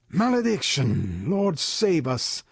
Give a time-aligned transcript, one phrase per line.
[0.09, 1.25] "Malediction!
[1.29, 2.39] Lord save us!"